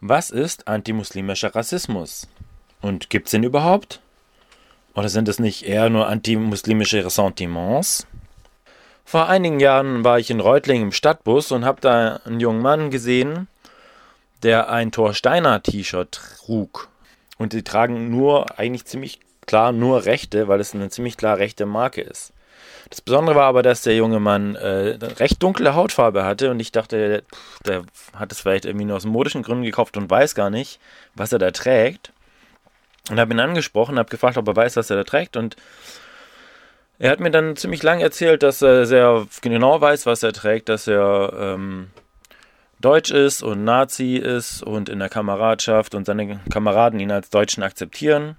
[0.00, 2.28] Was ist antimuslimischer Rassismus?
[2.82, 4.00] Und gibt es den überhaupt?
[4.94, 8.06] Oder sind es nicht eher nur antimuslimische Ressentiments?
[9.06, 12.90] Vor einigen Jahren war ich in Reutlingen im Stadtbus und habe da einen jungen Mann
[12.90, 13.48] gesehen,
[14.42, 16.88] der ein Thorsteiner T-Shirt trug.
[17.38, 21.64] Und sie tragen nur, eigentlich ziemlich klar, nur Rechte, weil es eine ziemlich klar rechte
[21.64, 22.33] Marke ist.
[22.94, 26.70] Das Besondere war aber, dass der junge Mann äh, recht dunkle Hautfarbe hatte und ich
[26.70, 27.82] dachte, pff, der
[28.14, 30.78] hat es vielleicht irgendwie nur aus modischen Gründen gekauft und weiß gar nicht,
[31.16, 32.12] was er da trägt.
[33.10, 35.56] Und habe ihn angesprochen, habe gefragt, ob er weiß, was er da trägt und
[37.00, 40.68] er hat mir dann ziemlich lang erzählt, dass er sehr genau weiß, was er trägt,
[40.68, 41.90] dass er ähm,
[42.78, 47.64] deutsch ist und Nazi ist und in der Kameradschaft und seine Kameraden ihn als Deutschen
[47.64, 48.36] akzeptieren,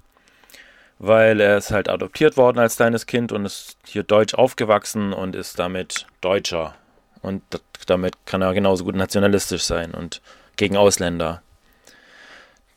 [1.00, 5.36] weil er ist halt adoptiert worden als kleines Kind und ist hier deutsch aufgewachsen und
[5.36, 6.76] ist damit Deutscher.
[7.22, 7.42] Und
[7.88, 10.22] damit kann er genauso gut nationalistisch sein und
[10.56, 11.42] gegen Ausländer.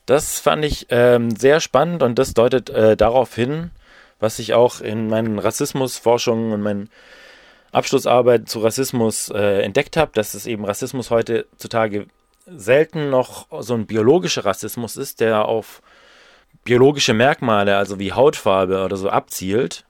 [0.07, 3.71] Das fand ich ähm, sehr spannend und das deutet äh, darauf hin,
[4.21, 6.91] was ich auch in meinen Rassismusforschungen und meinen
[7.73, 12.07] Abschlussarbeit zu Rassismus äh, entdeckt habe, dass es eben Rassismus heutzutage
[12.47, 15.83] selten noch so ein biologischer Rassismus ist, der auf
[16.69, 19.87] biologische Merkmale, also wie Hautfarbe oder so abzielt.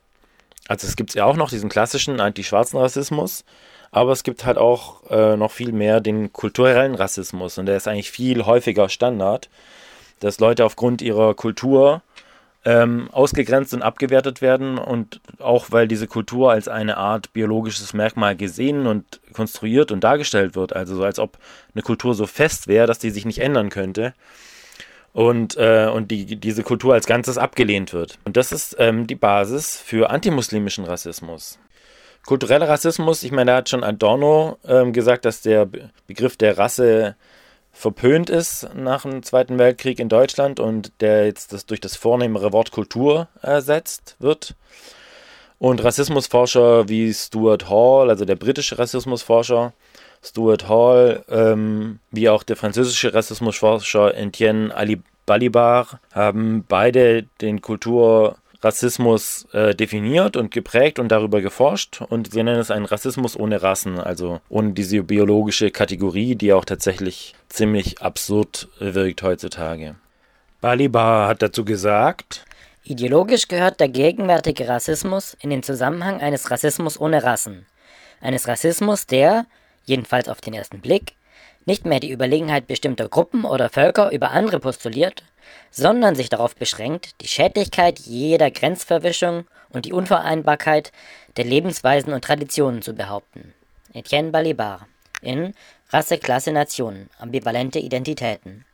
[0.69, 3.45] Also es gibt ja auch noch diesen klassischen anti-schwarzen Rassismus,
[3.91, 7.89] aber es gibt halt auch äh, noch viel mehr den kulturellen Rassismus und der ist
[7.89, 9.51] eigentlich viel häufiger Standard,
[10.21, 12.03] dass Leute aufgrund ihrer Kultur
[12.65, 18.37] ähm, ausgegrenzt und abgewertet werden und auch weil diese Kultur als eine Art biologisches Merkmal
[18.37, 21.39] gesehen und konstruiert und dargestellt wird, also so als ob
[21.75, 24.15] eine Kultur so fest wäre, dass die sich nicht ändern könnte
[25.19, 28.21] und, äh, und die, diese Kultur als Ganzes abgelehnt wird.
[28.25, 31.59] Und das ist ähm, die Basis für antimuslimischen Rassismus.
[32.25, 35.69] Kultureller Rassismus, ich meine, da hat schon Adorno ähm, gesagt, dass der
[36.07, 37.17] Begriff der Rasse
[37.73, 42.53] verpönt ist nach dem Zweiten Weltkrieg in Deutschland und der jetzt das durch das vornehmere
[42.53, 44.55] Wort Kultur ersetzt wird.
[45.59, 49.73] Und Rassismusforscher wie Stuart Hall, also der britische Rassismusforscher,
[50.23, 58.37] Stuart Hall, ähm, wie auch der französische Rassismusforscher Etienne Ali Balibar, haben beide den Kultur
[58.63, 63.63] Rassismus äh, definiert und geprägt und darüber geforscht und sie nennen es einen Rassismus ohne
[63.63, 69.95] Rassen, also ohne diese biologische Kategorie, die auch tatsächlich ziemlich absurd wirkt heutzutage.
[70.61, 72.45] Balibar hat dazu gesagt,
[72.89, 77.67] Ideologisch gehört der gegenwärtige Rassismus in den Zusammenhang eines Rassismus ohne Rassen.
[78.23, 79.45] Eines Rassismus, der,
[79.85, 81.13] jedenfalls auf den ersten Blick,
[81.67, 85.23] nicht mehr die Überlegenheit bestimmter Gruppen oder Völker über andere postuliert,
[85.71, 90.91] sondern sich darauf beschränkt, die Schädlichkeit jeder Grenzverwischung und die Unvereinbarkeit
[91.37, 93.53] der Lebensweisen und Traditionen zu behaupten.
[93.93, 94.89] Etienne Balibar
[95.21, 95.53] in
[95.91, 98.65] Rasse, Klasse, Nation, ambivalente Identitäten.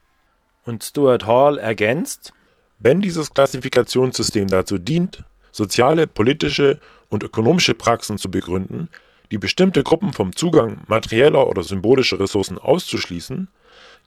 [0.64, 2.32] Und Stuart Hall ergänzt,
[2.78, 8.88] wenn dieses Klassifikationssystem dazu dient, soziale, politische und ökonomische Praxen zu begründen,
[9.30, 13.48] die bestimmte Gruppen vom Zugang materieller oder symbolischer Ressourcen auszuschließen,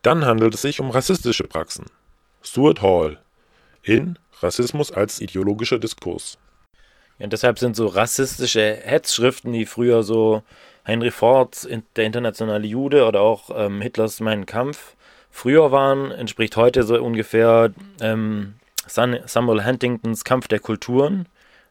[0.01, 1.85] dann handelt es sich um rassistische Praxen.
[2.41, 3.19] Stuart Hall
[3.81, 6.37] in Rassismus als ideologischer Diskurs.
[7.19, 10.43] Ja, deshalb sind so rassistische Hetzschriften, die früher so
[10.83, 14.95] Henry Ford, der internationale Jude oder auch ähm, Hitlers Mein Kampf
[15.37, 17.71] früher waren, entspricht heute so ungefähr
[18.01, 18.55] ähm,
[18.87, 21.27] Samuel Huntingtons Kampf der Kulturen,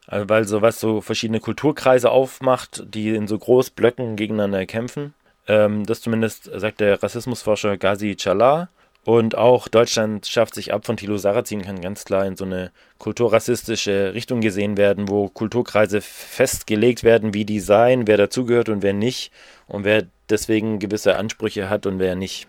[0.07, 5.15] also weil sowas so verschiedene Kulturkreise aufmacht, die in so Großblöcken gegeneinander kämpfen.
[5.49, 8.69] Ähm, das zumindest sagt der Rassismusforscher Ghazi Chalah.
[9.05, 12.73] Und auch Deutschland schafft sich ab von Thilo Sarrazin kann ganz klar in so eine
[12.99, 18.95] kulturrassistische Richtung gesehen werden, wo Kulturkreise festgelegt werden, wie die sein, wer dazugehört und wer
[18.95, 19.33] nicht
[19.69, 22.49] und wer deswegen gewisse Ansprüche hat und wer nicht.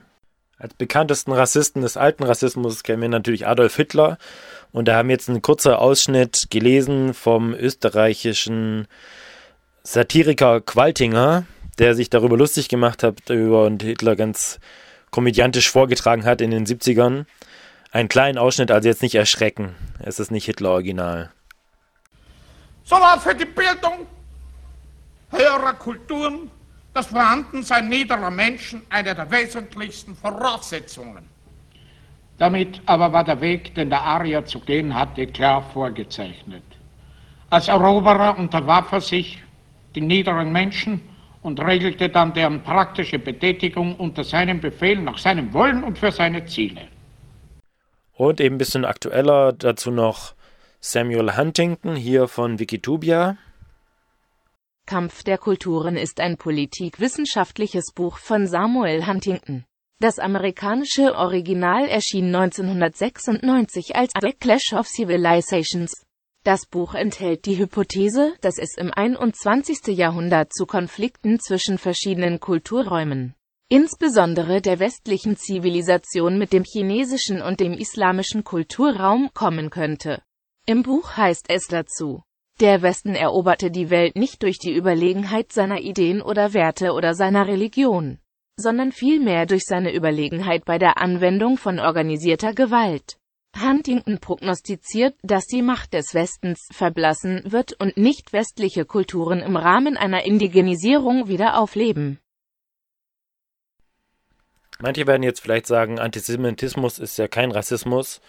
[0.60, 4.18] Als bekanntesten Rassisten des alten Rassismus kennen wir natürlich Adolf Hitler
[4.72, 8.88] und da haben wir jetzt einen kurzen Ausschnitt gelesen vom österreichischen
[9.84, 11.46] Satiriker Qualtinger,
[11.78, 14.60] der sich darüber lustig gemacht hat über und Hitler ganz
[15.12, 17.26] komödiantisch vorgetragen hat in den 70ern.
[17.92, 19.76] Einen kleinen Ausschnitt, also jetzt nicht erschrecken.
[20.00, 21.32] Es ist nicht Hitler-Original.
[22.84, 24.08] So war für die Bildung
[25.30, 26.50] höherer Kulturen
[26.98, 31.30] das Vorhandensein niederer Menschen eine der wesentlichsten Voraussetzungen.
[32.40, 36.64] Damit aber war der Weg, den der Arier zu gehen hatte, klar vorgezeichnet.
[37.52, 39.44] Als Eroberer unterwarf er sich
[39.96, 41.02] den niederen Menschen
[41.44, 46.46] und regelte dann deren praktische Betätigung unter seinem Befehl nach seinem Wollen und für seine
[46.48, 46.82] Ziele.
[48.14, 50.34] Und eben ein bisschen aktueller dazu noch
[50.80, 53.38] Samuel Huntington hier von Wikitubia.
[54.88, 59.66] Kampf der Kulturen ist ein politikwissenschaftliches Buch von Samuel Huntington.
[60.00, 65.92] Das amerikanische Original erschien 1996 als The Clash of Civilizations.
[66.46, 69.88] Das Buch enthält die Hypothese, dass es im 21.
[69.88, 73.36] Jahrhundert zu Konflikten zwischen verschiedenen Kulturräumen,
[73.68, 80.22] insbesondere der westlichen Zivilisation mit dem chinesischen und dem islamischen Kulturraum, kommen könnte.
[80.66, 82.24] Im Buch heißt es dazu,
[82.60, 87.48] der Westen eroberte die Welt nicht durch die Überlegenheit seiner Ideen oder Werte oder seiner
[87.48, 88.20] Religion
[88.58, 93.18] sondern vielmehr durch seine Überlegenheit bei der Anwendung von organisierter Gewalt.
[93.60, 99.96] Huntington prognostiziert, dass die Macht des Westens verblassen wird und nicht westliche Kulturen im Rahmen
[99.96, 102.20] einer Indigenisierung wieder aufleben.
[104.80, 108.22] Manche werden jetzt vielleicht sagen, Antisemitismus ist ja kein Rassismus,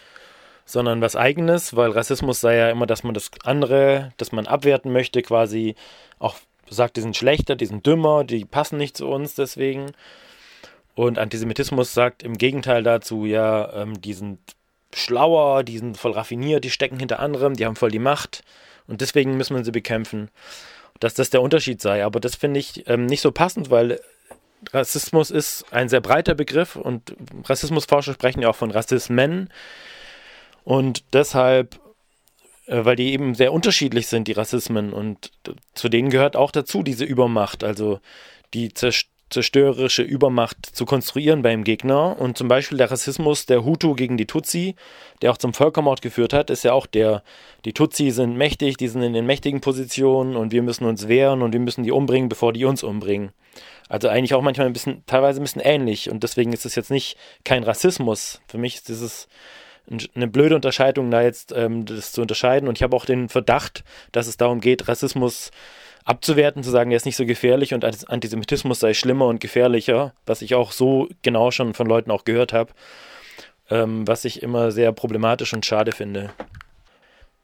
[0.68, 4.92] sondern was eigenes, weil Rassismus sei ja immer, dass man das andere, das man abwerten
[4.92, 5.76] möchte, quasi
[6.18, 6.36] auch
[6.68, 9.92] sagt, die sind schlechter, die sind dümmer, die passen nicht zu uns deswegen.
[10.94, 14.40] Und Antisemitismus sagt im Gegenteil dazu, ja, ähm, die sind
[14.92, 18.42] schlauer, die sind voll raffiniert, die stecken hinter anderem, die haben voll die Macht
[18.86, 20.30] und deswegen müssen wir sie bekämpfen.
[21.00, 22.04] Dass das der Unterschied sei.
[22.04, 24.00] Aber das finde ich ähm, nicht so passend, weil
[24.74, 29.48] Rassismus ist ein sehr breiter Begriff und Rassismusforscher sprechen ja auch von Rassismen.
[30.68, 31.80] Und deshalb
[32.66, 34.92] äh, weil die eben sehr unterschiedlich sind, die Rassismen.
[34.92, 35.32] Und
[35.74, 38.00] zu denen gehört auch dazu diese Übermacht, also
[38.52, 42.20] die zerstörerische Übermacht zu konstruieren beim Gegner.
[42.20, 44.74] Und zum Beispiel der Rassismus der Hutu gegen die Tutsi,
[45.22, 47.22] der auch zum Völkermord geführt hat, ist ja auch der,
[47.64, 51.40] die Tutsi sind mächtig, die sind in den mächtigen Positionen und wir müssen uns wehren
[51.40, 53.32] und wir müssen die umbringen, bevor die uns umbringen.
[53.88, 56.10] Also eigentlich auch manchmal ein bisschen, teilweise ein bisschen ähnlich.
[56.10, 58.42] Und deswegen ist es jetzt nicht kein Rassismus.
[58.46, 59.28] Für mich ist dieses
[60.14, 62.68] eine blöde Unterscheidung, da jetzt ähm, das zu unterscheiden.
[62.68, 65.50] Und ich habe auch den Verdacht, dass es darum geht, Rassismus
[66.04, 70.42] abzuwerten, zu sagen, er ist nicht so gefährlich und Antisemitismus sei schlimmer und gefährlicher, was
[70.42, 72.72] ich auch so genau schon von Leuten auch gehört habe,
[73.68, 76.30] ähm, was ich immer sehr problematisch und schade finde.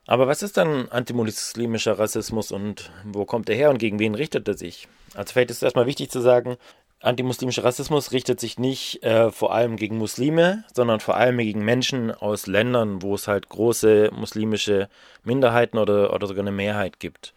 [0.06, 4.46] Aber was ist dann antimuslimischer Rassismus und wo kommt er her und gegen wen richtet
[4.48, 4.86] er sich?
[5.14, 6.56] Also vielleicht ist es erstmal wichtig zu sagen,
[7.04, 12.10] antimuslimischer Rassismus richtet sich nicht äh, vor allem gegen Muslime, sondern vor allem gegen Menschen
[12.10, 14.88] aus Ländern, wo es halt große muslimische
[15.22, 17.34] Minderheiten oder, oder sogar eine Mehrheit gibt.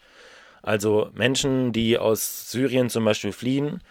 [0.63, 3.81] Also Menschen, die aus Syrien zum Beispiel fliehen,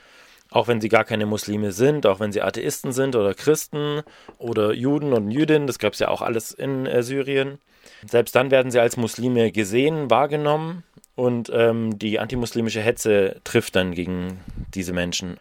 [0.50, 4.02] auch wenn sie gar keine Muslime sind, auch wenn sie Atheisten sind oder Christen
[4.38, 7.58] oder Juden und Jüdinnen, das gab es ja auch alles in äh, Syrien.
[8.06, 10.84] Selbst dann werden sie als Muslime gesehen, wahrgenommen
[11.14, 14.40] und ähm, die antimuslimische Hetze trifft dann gegen
[14.75, 15.38] diese Menschen.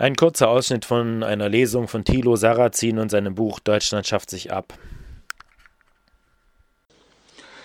[0.00, 4.50] Ein kurzer Ausschnitt von einer Lesung von Thilo Sarrazin und seinem Buch Deutschland schafft sich
[4.50, 4.72] ab.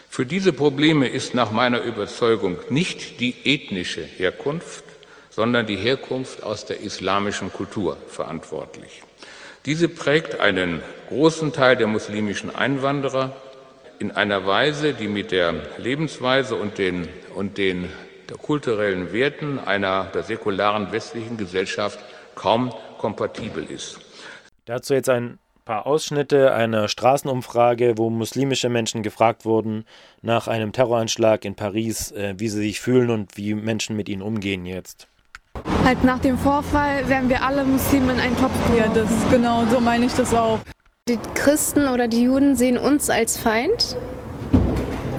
[0.10, 4.84] Für diese Probleme ist nach meiner Überzeugung nicht die ethnische Herkunft,
[5.30, 9.02] sondern die Herkunft aus der islamischen Kultur verantwortlich.
[9.66, 13.34] Diese prägt einen großen Teil der muslimischen Einwanderer
[14.00, 17.88] in einer Weise, die mit der Lebensweise und den, und den
[18.42, 21.98] kulturellen Werten einer der säkularen westlichen Gesellschaft
[22.36, 24.00] kaum kompatibel ist.
[24.66, 29.86] Dazu jetzt ein paar Ausschnitte einer Straßenumfrage, wo muslimische Menschen gefragt wurden
[30.22, 34.22] nach einem Terroranschlag in Paris, äh, wie sie sich fühlen und wie Menschen mit ihnen
[34.22, 35.08] umgehen jetzt.
[35.84, 39.80] Halt nach dem Vorfall werden wir alle Muslime in einen Topf Ja, das genau, so
[39.80, 40.60] meine ich das auch.
[41.08, 43.96] Die Christen oder die Juden sehen uns als Feind.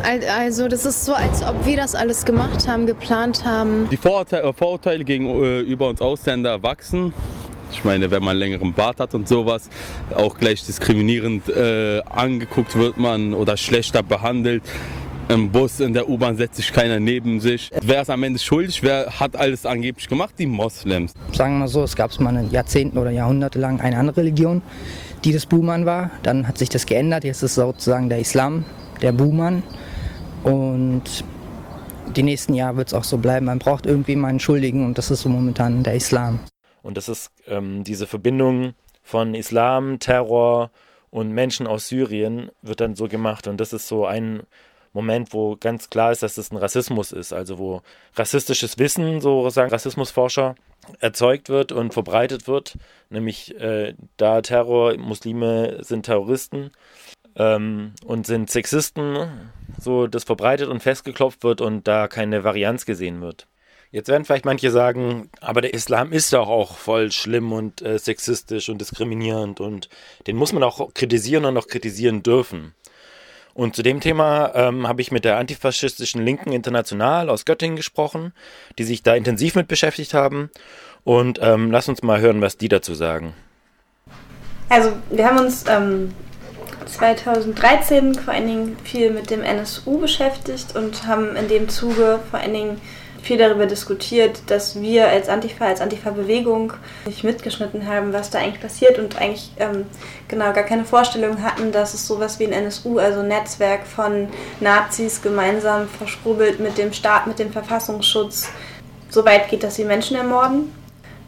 [0.06, 3.88] Also das ist so, als ob wir das alles gemacht haben, geplant haben.
[3.90, 7.12] Die Vorurteile, Vorurteile gegenüber uns Ausländer wachsen.
[7.72, 9.68] Ich meine, wenn man einen längeren Bart hat und sowas,
[10.14, 14.62] auch gleich diskriminierend äh, angeguckt wird man oder schlechter behandelt.
[15.28, 17.72] Im Bus, in der U-Bahn setzt sich keiner neben sich.
[17.82, 18.84] Wer ist am Ende schuldig?
[18.84, 20.34] Wer hat alles angeblich gemacht?
[20.38, 21.14] Die Moslems.
[21.32, 24.62] Sagen wir mal so, es gab mal Jahrzehnten oder Jahrhunderte lang eine andere Religion,
[25.24, 26.12] die das Buhmann war.
[26.22, 27.24] Dann hat sich das geändert.
[27.24, 28.64] Jetzt ist sozusagen der Islam
[29.02, 29.64] der Buhmann.
[30.46, 31.24] Und
[32.14, 33.46] die nächsten Jahre wird es auch so bleiben.
[33.46, 36.38] Man braucht irgendwie mal einen Schuldigen und das ist so momentan der Islam.
[36.82, 40.70] Und das ist ähm, diese Verbindung von Islam, Terror
[41.10, 43.48] und Menschen aus Syrien wird dann so gemacht.
[43.48, 44.44] Und das ist so ein
[44.92, 47.32] Moment, wo ganz klar ist, dass es ein Rassismus ist.
[47.32, 47.82] Also wo
[48.14, 50.54] rassistisches Wissen, so sagen Rassismusforscher,
[51.00, 52.78] erzeugt wird und verbreitet wird.
[53.10, 56.70] Nämlich äh, da Terror, Muslime sind Terroristen
[57.36, 59.28] ähm, und sind Sexisten,
[59.78, 63.46] so das verbreitet und festgeklopft wird und da keine Varianz gesehen wird.
[63.92, 67.98] Jetzt werden vielleicht manche sagen, aber der Islam ist doch auch voll schlimm und äh,
[67.98, 69.88] sexistisch und diskriminierend und
[70.26, 72.74] den muss man auch kritisieren und auch kritisieren dürfen.
[73.54, 78.34] Und zu dem Thema ähm, habe ich mit der antifaschistischen Linken International aus Göttingen gesprochen,
[78.78, 80.50] die sich da intensiv mit beschäftigt haben.
[81.04, 83.32] Und ähm, lass uns mal hören, was die dazu sagen.
[84.68, 86.12] Also wir haben uns ähm,
[86.86, 92.40] 2013 vor allen Dingen viel mit dem NSU beschäftigt und haben in dem Zuge vor
[92.40, 92.80] allen Dingen
[93.26, 96.72] viel darüber diskutiert, dass wir als Antifa, als Antifa-Bewegung
[97.06, 99.84] nicht mitgeschnitten haben, was da eigentlich passiert und eigentlich ähm,
[100.28, 104.28] genau gar keine Vorstellung hatten, dass es sowas wie ein NSU, also ein Netzwerk von
[104.60, 108.48] Nazis gemeinsam verschrubbelt mit dem Staat, mit dem Verfassungsschutz,
[109.10, 110.72] so weit geht, dass sie Menschen ermorden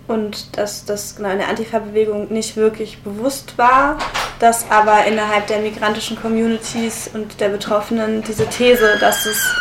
[0.06, 3.98] und dass das genau in der Antifa-Bewegung nicht wirklich bewusst war,
[4.38, 9.54] dass aber innerhalb der migrantischen Communities und der Betroffenen diese These, dass es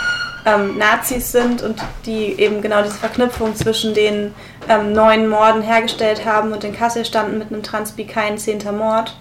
[0.46, 4.34] ähm, Nazis sind und die eben genau diese Verknüpfung zwischen den
[4.70, 9.18] ähm, neuen Morden hergestellt haben und in Kassel standen mit einem Transpi kein zehnter Mord,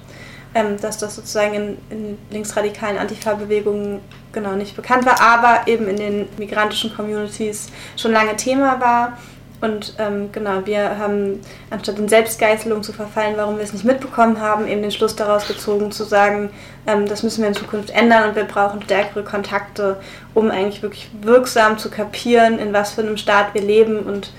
[0.55, 4.01] ähm, dass das sozusagen in, in linksradikalen Antifa-Bewegungen
[4.33, 9.19] genau nicht bekannt war, aber eben in den migrantischen Communities schon lange Thema war.
[9.61, 14.41] Und ähm, genau, wir haben, anstatt in Selbstgeißelung zu verfallen, warum wir es nicht mitbekommen
[14.41, 16.51] haben, eben den Schluss daraus gezogen zu sagen,
[16.87, 19.97] ähm, das müssen wir in Zukunft ändern und wir brauchen stärkere Kontakte,
[20.35, 24.31] um eigentlich wirklich wirksam zu kapieren, in was für einem Staat wir leben und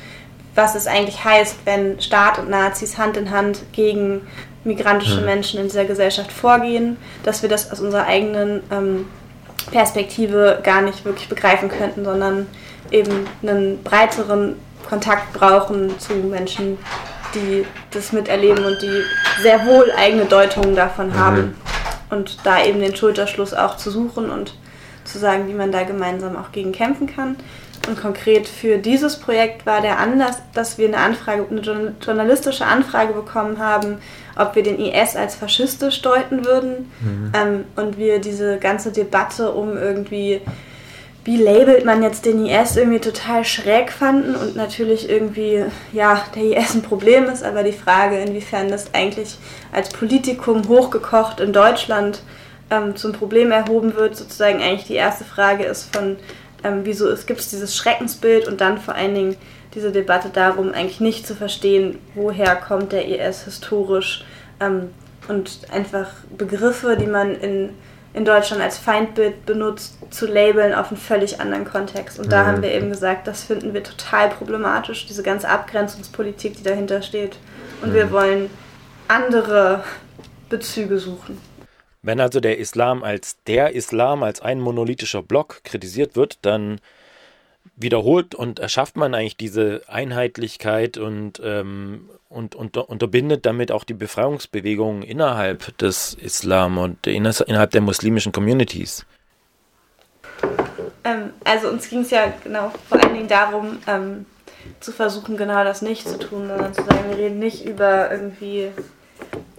[0.54, 4.22] was es eigentlich heißt, wenn Staat und Nazis Hand in Hand gegen
[4.64, 9.06] migrantische Menschen in dieser Gesellschaft vorgehen, dass wir das aus unserer eigenen ähm,
[9.72, 12.48] Perspektive gar nicht wirklich begreifen könnten, sondern
[12.92, 14.56] eben einen breiteren
[14.88, 16.78] Kontakt brauchen zu Menschen,
[17.34, 19.04] die das miterleben und die
[19.42, 21.56] sehr wohl eigene Deutungen davon haben
[22.10, 24.54] und da eben den Schulterschluss auch zu suchen und
[25.04, 27.38] zu sagen, wie man da gemeinsam auch gegen kämpfen kann.
[27.88, 33.14] Und konkret für dieses Projekt war der Anlass, dass wir eine Anfrage, eine journalistische Anfrage
[33.14, 34.00] bekommen haben,
[34.36, 36.92] ob wir den IS als faschistisch deuten würden.
[37.00, 37.32] Mhm.
[37.34, 40.42] Ähm, und wir diese ganze Debatte um irgendwie,
[41.28, 46.58] wie labelt man jetzt den IS, irgendwie total schräg fanden und natürlich irgendwie, ja, der
[46.58, 49.38] IS ein Problem ist, aber die Frage, inwiefern das eigentlich
[49.74, 52.22] als Politikum hochgekocht in Deutschland
[52.72, 56.16] ähm, zum Problem erhoben wird, sozusagen eigentlich die erste Frage ist von
[56.64, 59.36] ähm, wieso es gibt dieses Schreckensbild und dann vor allen Dingen
[59.76, 64.24] diese Debatte darum, eigentlich nicht zu verstehen, woher kommt der IS historisch
[64.62, 64.92] ähm,
[65.28, 66.08] und einfach
[66.38, 67.72] Begriffe, die man in,
[68.18, 72.20] in Deutschland als Feindbild benutzt, zu labeln auf einen völlig anderen Kontext.
[72.20, 72.48] Und da mhm.
[72.48, 77.38] haben wir eben gesagt, das finden wir total problematisch, diese ganze Abgrenzungspolitik, die dahinter steht.
[77.82, 77.94] Und mhm.
[77.94, 78.50] wir wollen
[79.08, 79.84] andere
[80.50, 81.40] Bezüge suchen.
[82.02, 86.80] Wenn also der Islam als der Islam, als ein monolithischer Block kritisiert wird, dann
[87.78, 93.94] wiederholt und erschafft man eigentlich diese Einheitlichkeit und, ähm, und, und unterbindet damit auch die
[93.94, 99.06] Befreiungsbewegungen innerhalb des Islam und innerhalb der muslimischen Communities.
[101.04, 104.26] Ähm, also uns ging es ja genau vor allen Dingen darum, ähm,
[104.80, 108.72] zu versuchen, genau das nicht zu tun, sondern zu sagen, wir reden nicht über irgendwie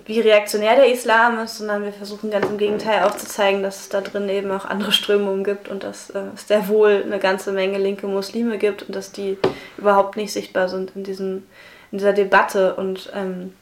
[0.08, 4.00] wie reaktionär der Islam ist, sondern wir versuchen ganz im Gegenteil aufzuzeigen, dass es da
[4.00, 7.76] drin eben auch andere Strömungen gibt und dass äh, es sehr wohl eine ganze Menge
[7.76, 9.36] linke Muslime gibt und dass die
[9.76, 11.42] überhaupt nicht sichtbar sind in, diesem,
[11.92, 12.74] in dieser Debatte.
[12.76, 13.52] Und ähm,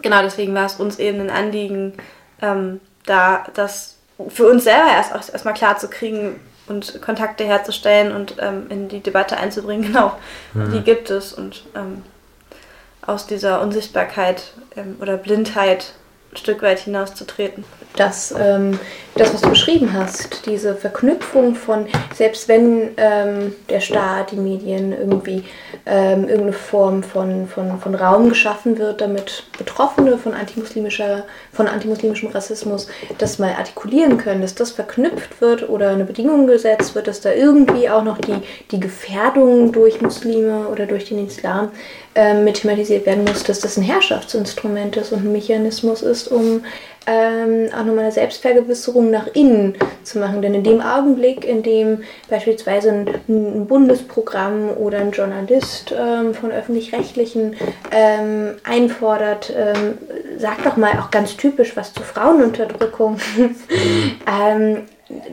[0.00, 1.94] genau deswegen war es uns eben ein Anliegen,
[2.40, 3.96] ähm, da das
[4.28, 6.38] für uns selber erst erstmal klar zu kriegen
[6.68, 10.12] und Kontakte herzustellen und ähm, in die Debatte einzubringen, genau,
[10.52, 10.70] mhm.
[10.70, 12.04] die gibt es und ähm,
[13.06, 15.92] aus dieser Unsichtbarkeit ähm, oder Blindheit
[16.34, 17.64] ein Stück weit hinauszutreten.
[17.96, 18.80] Das, ähm,
[19.14, 24.92] das, was du beschrieben hast, diese Verknüpfung von, selbst wenn ähm, der Staat, die Medien
[24.92, 25.44] irgendwie
[25.86, 32.30] ähm, irgendeine Form von, von, von Raum geschaffen wird, damit Betroffene von, antimuslimischer, von antimuslimischem
[32.30, 37.20] Rassismus das mal artikulieren können, dass das verknüpft wird oder eine Bedingung gesetzt wird, dass
[37.20, 38.42] da irgendwie auch noch die,
[38.72, 41.70] die Gefährdung durch Muslime oder durch den Islam
[42.14, 46.64] ähm, mit thematisiert werden muss, dass das ein Herrschaftsinstrument ist und ein Mechanismus ist, um
[47.06, 50.40] ähm, auch nochmal eine Selbstvergewisserung nach innen zu machen.
[50.40, 56.50] Denn in dem Augenblick, in dem beispielsweise ein, ein Bundesprogramm oder ein Journalist ähm, von
[56.50, 57.56] öffentlich-rechtlichen
[57.90, 59.98] ähm, einfordert, ähm,
[60.38, 63.18] sagt doch mal auch ganz typisch was zur Frauenunterdrückung,
[64.26, 64.82] ähm,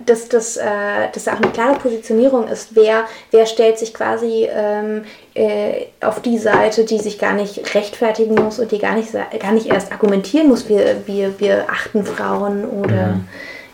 [0.05, 5.03] dass das äh, dass auch eine klare Positionierung ist, wer, wer stellt sich quasi ähm,
[5.33, 9.51] äh, auf die Seite, die sich gar nicht rechtfertigen muss und die gar nicht, gar
[9.51, 13.27] nicht erst argumentieren muss, wir, wir, wir achten Frauen oder mhm.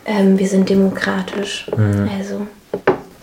[0.05, 1.67] ähm, wir sind demokratisch.
[1.75, 2.09] Mhm.
[2.17, 2.47] Also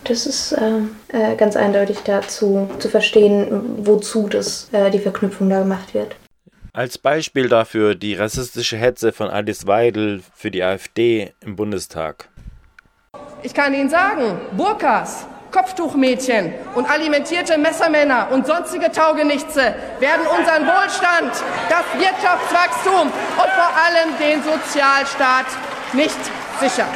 [0.05, 3.47] das ist äh, äh, ganz eindeutig dazu zu verstehen,
[3.79, 6.17] wozu das, äh, die Verknüpfung da gemacht wird.
[6.73, 12.29] Als Beispiel dafür die rassistische Hetze von Alice Weidel für die AfD im Bundestag.
[13.45, 21.31] Ich kann Ihnen sagen, Burkas, Kopftuchmädchen und alimentierte Messermänner und sonstige Taugenichtse werden unseren Wohlstand,
[21.69, 25.45] das Wirtschaftswachstum und vor allem den Sozialstaat
[25.93, 26.17] nicht
[26.59, 26.89] sichern.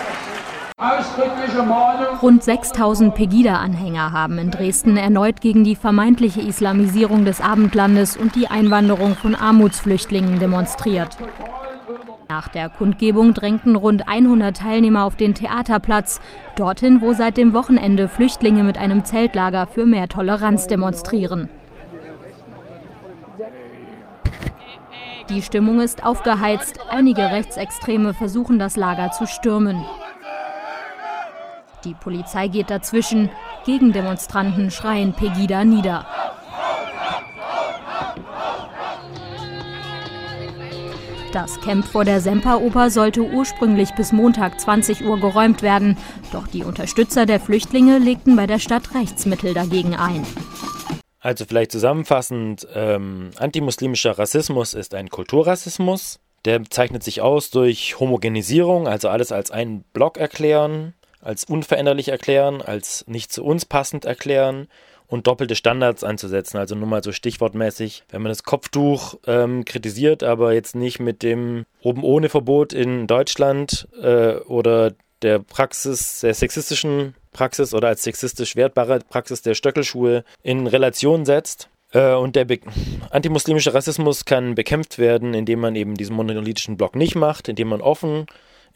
[2.23, 8.49] Rund 6000 Pegida-Anhänger haben in Dresden erneut gegen die vermeintliche Islamisierung des Abendlandes und die
[8.49, 11.15] Einwanderung von Armutsflüchtlingen demonstriert.
[12.31, 16.21] Nach der Kundgebung drängten rund 100 Teilnehmer auf den Theaterplatz,
[16.57, 21.49] dorthin, wo seit dem Wochenende Flüchtlinge mit einem Zeltlager für mehr Toleranz demonstrieren.
[25.31, 29.83] Die Stimmung ist aufgeheizt, einige Rechtsextreme versuchen das Lager zu stürmen.
[31.85, 33.31] Die Polizei geht dazwischen.
[33.65, 36.07] Gegendemonstranten schreien Pegida nieder.
[41.41, 45.97] Das Camp vor der Semperoper sollte ursprünglich bis Montag 20 Uhr geräumt werden.
[46.33, 50.27] Doch die Unterstützer der Flüchtlinge legten bei der Stadt Rechtsmittel dagegen ein.
[51.21, 56.19] Also vielleicht zusammenfassend, ähm, antimuslimischer Rassismus ist ein Kulturrassismus.
[56.45, 62.63] Der zeichnet sich aus durch Homogenisierung, also alles als einen Block erklären, als unveränderlich erklären,
[62.63, 64.67] als nicht zu uns passend erklären
[65.09, 66.59] und doppelte Standards anzusetzen.
[66.59, 71.23] Also nur mal so stichwortmäßig, wenn man das Kopftuch ähm, kritisiert, aber jetzt nicht mit
[71.23, 78.05] dem oben ohne Verbot in Deutschland äh, oder der Praxis, der sexistischen Praxis oder als
[78.05, 81.69] sexistisch wertbare Praxis der Stöckelschuhe in Relation setzt.
[81.93, 82.47] Äh, und der
[83.11, 87.81] antimuslimische Rassismus kann bekämpft werden, indem man eben diesen monolithischen Block nicht macht, indem man
[87.81, 88.27] offen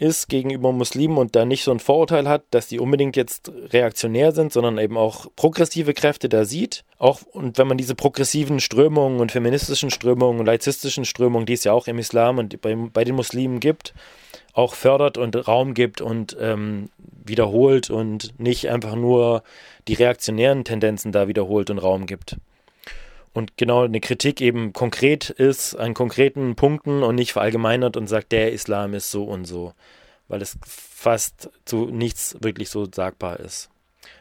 [0.02, 4.32] ist gegenüber Muslimen und da nicht so ein Vorurteil hat, dass die unbedingt jetzt reaktionär
[4.32, 6.84] sind, sondern eben auch progressive Kräfte da sieht.
[6.98, 11.62] Auch und wenn man diese progressiven Strömungen und feministischen Strömungen und laizistischen Strömungen, die es
[11.62, 13.94] ja auch im Islam und bei, bei den Muslimen gibt,
[14.54, 16.88] auch fördert und Raum gibt und ähm,
[17.24, 19.44] wiederholt und nicht einfach nur
[19.86, 22.38] die reaktionären Tendenzen da wiederholt und Raum gibt
[23.32, 28.32] und genau eine Kritik eben konkret ist, an konkreten Punkten und nicht verallgemeinert und sagt,
[28.32, 29.72] der Islam ist so und so,
[30.28, 33.70] weil es fast zu nichts wirklich so sagbar ist.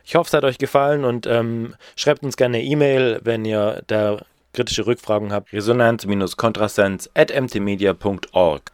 [0.05, 3.83] Ich hoffe, es hat euch gefallen und ähm, schreibt uns gerne eine E-Mail, wenn ihr
[3.87, 5.53] da kritische Rückfragen habt.
[5.53, 8.71] Resonanz-kontrasens at mtmedia.org